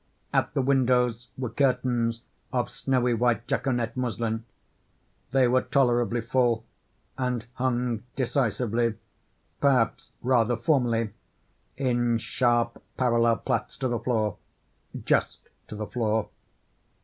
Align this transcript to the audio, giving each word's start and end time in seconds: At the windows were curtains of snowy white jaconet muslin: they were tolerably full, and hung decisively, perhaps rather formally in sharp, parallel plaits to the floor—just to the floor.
At 0.33 0.55
the 0.55 0.63
windows 0.63 1.27
were 1.37 1.51
curtains 1.51 2.21
of 2.51 2.71
snowy 2.71 3.13
white 3.13 3.45
jaconet 3.45 3.95
muslin: 3.95 4.45
they 5.29 5.47
were 5.47 5.61
tolerably 5.61 6.21
full, 6.21 6.65
and 7.19 7.45
hung 7.53 8.01
decisively, 8.15 8.95
perhaps 9.59 10.13
rather 10.23 10.57
formally 10.57 11.11
in 11.77 12.17
sharp, 12.17 12.81
parallel 12.97 13.37
plaits 13.37 13.77
to 13.77 13.87
the 13.87 13.99
floor—just 13.99 15.37
to 15.67 15.75
the 15.75 15.85
floor. 15.85 16.29